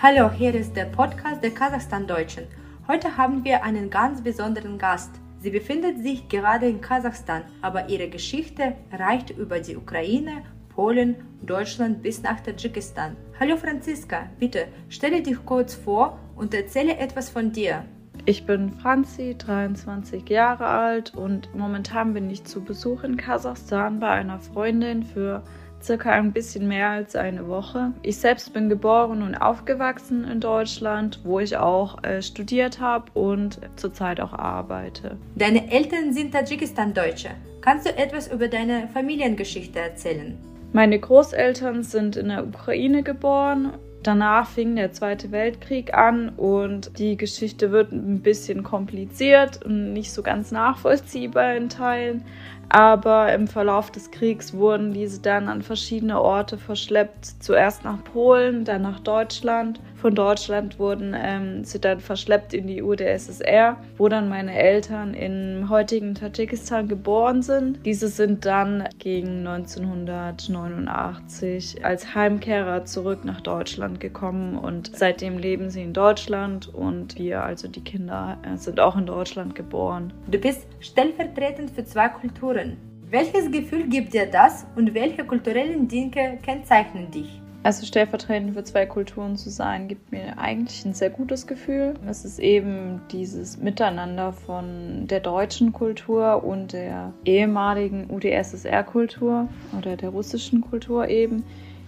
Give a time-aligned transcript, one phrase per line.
[0.00, 2.44] Hallo, hier ist der Podcast der Kasachstan-Deutschen.
[2.86, 5.10] Heute haben wir einen ganz besonderen Gast.
[5.40, 12.00] Sie befindet sich gerade in Kasachstan, aber ihre Geschichte reicht über die Ukraine, Polen, Deutschland
[12.00, 13.16] bis nach Tadschikistan.
[13.40, 17.84] Hallo Franziska, bitte stelle dich kurz vor und erzähle etwas von dir.
[18.24, 24.10] Ich bin Franzi, 23 Jahre alt und momentan bin ich zu Besuch in Kasachstan bei
[24.10, 25.42] einer Freundin für
[25.82, 27.92] circa ein bisschen mehr als eine Woche.
[28.02, 33.60] Ich selbst bin geboren und aufgewachsen in Deutschland, wo ich auch äh, studiert habe und
[33.76, 35.16] zurzeit auch arbeite.
[35.36, 37.30] Deine Eltern sind Tadschikistan-Deutsche.
[37.60, 40.36] Kannst du etwas über deine Familiengeschichte erzählen?
[40.72, 47.16] Meine Großeltern sind in der Ukraine geboren Danach fing der Zweite Weltkrieg an und die
[47.16, 52.24] Geschichte wird ein bisschen kompliziert und nicht so ganz nachvollziehbar in Teilen.
[52.68, 57.42] Aber im Verlauf des Kriegs wurden diese dann an verschiedene Orte verschleppt.
[57.42, 59.80] Zuerst nach Polen, dann nach Deutschland.
[59.94, 65.68] Von Deutschland wurden ähm, sie dann verschleppt in die UdSSR, wo dann meine Eltern im
[65.70, 67.84] heutigen Tadschikistan geboren sind.
[67.84, 75.82] Diese sind dann gegen 1989 als Heimkehrer zurück nach Deutschland gekommen und seitdem leben sie
[75.82, 80.12] in Deutschland und wir, also die Kinder, äh, sind auch in Deutschland geboren.
[80.30, 82.76] Du bist stellvertretend für zwei Kulturen Kulturen.
[83.10, 87.40] Welches Gefühl gibt dir das und welche kulturellen Dinge kennzeichnen dich?
[87.62, 91.94] Also stellvertretend für zwei Kulturen zu sein, gibt mir eigentlich ein sehr gutes Gefühl.
[92.06, 100.10] Es ist eben dieses Miteinander von der deutschen Kultur und der ehemaligen UdSSR-Kultur oder der
[100.10, 101.44] russischen Kultur eben,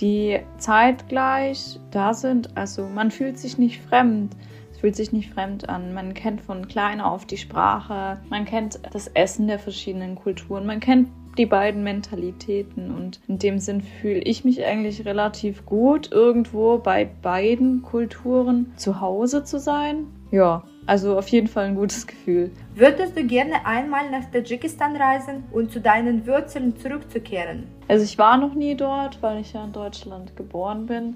[0.00, 2.56] die zeitgleich da sind.
[2.56, 4.34] Also man fühlt sich nicht fremd
[4.82, 5.94] fühlt sich nicht fremd an.
[5.94, 10.80] Man kennt von klein auf die Sprache, man kennt das Essen der verschiedenen Kulturen, man
[10.80, 11.08] kennt
[11.38, 17.04] die beiden Mentalitäten und in dem Sinn fühle ich mich eigentlich relativ gut, irgendwo bei
[17.04, 20.08] beiden Kulturen zu Hause zu sein.
[20.32, 22.50] Ja, also auf jeden Fall ein gutes Gefühl.
[22.74, 27.68] Würdest du gerne einmal nach Tadschikistan reisen und zu deinen Wurzeln zurückzukehren?
[27.86, 31.14] Also ich war noch nie dort, weil ich ja in Deutschland geboren bin.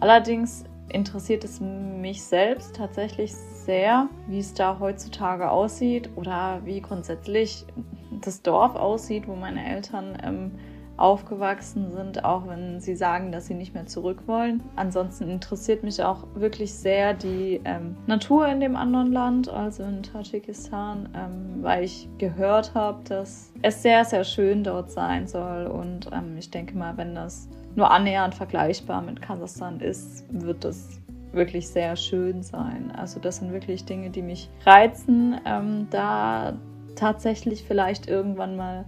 [0.00, 7.64] Allerdings interessiert es mich selbst tatsächlich sehr, wie es da heutzutage aussieht oder wie grundsätzlich
[8.20, 10.52] das Dorf aussieht, wo meine Eltern ähm,
[10.96, 14.62] aufgewachsen sind, auch wenn sie sagen, dass sie nicht mehr zurück wollen.
[14.76, 20.02] Ansonsten interessiert mich auch wirklich sehr die ähm, Natur in dem anderen Land, also in
[20.02, 25.66] Tadschikistan, ähm, weil ich gehört habe, dass es sehr, sehr schön dort sein soll.
[25.66, 31.00] Und ähm, ich denke mal, wenn das nur annähernd vergleichbar mit Kasachstan ist, wird das
[31.32, 32.90] wirklich sehr schön sein.
[32.96, 36.54] Also das sind wirklich Dinge, die mich reizen, ähm, da
[36.96, 38.86] tatsächlich vielleicht irgendwann mal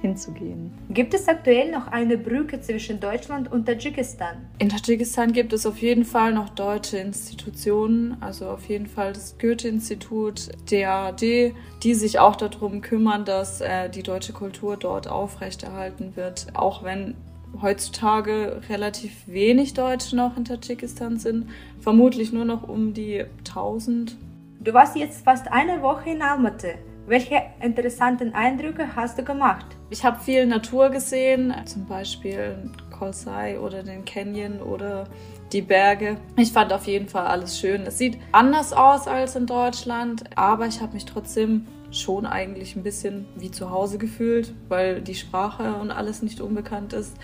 [0.00, 0.72] hinzugehen.
[0.88, 4.48] Gibt es aktuell noch eine Brücke zwischen Deutschland und Tadschikistan?
[4.58, 9.36] In Tadschikistan gibt es auf jeden Fall noch deutsche Institutionen, also auf jeden Fall das
[9.38, 16.46] Goethe-Institut, DAAD, die sich auch darum kümmern, dass äh, die deutsche Kultur dort aufrechterhalten wird,
[16.54, 17.14] auch wenn
[17.60, 21.48] heutzutage relativ wenig Deutsche noch in Tadschikistan sind,
[21.80, 24.16] vermutlich nur noch um die 1000.
[24.60, 26.74] Du warst jetzt fast eine Woche in Almaty.
[27.06, 29.66] Welche interessanten Eindrücke hast du gemacht?
[29.90, 35.04] Ich habe viel Natur gesehen, zum Beispiel Kolsai oder den Canyon oder
[35.52, 36.18] die Berge.
[36.36, 37.82] Ich fand auf jeden Fall alles schön.
[37.82, 42.82] Es sieht anders aus als in Deutschland, aber ich habe mich trotzdem schon eigentlich ein
[42.82, 47.16] bisschen wie zu Hause gefühlt, weil die Sprache und alles nicht unbekannt ist.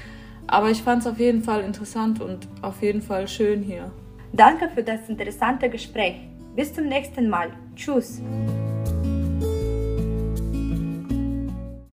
[0.48, 3.92] Aber ich fand es auf jeden Fall interessant und auf jeden Fall schön hier.
[4.32, 6.16] Danke für das interessante Gespräch.
[6.54, 7.50] Bis zum nächsten Mal.
[7.74, 8.22] Tschüss.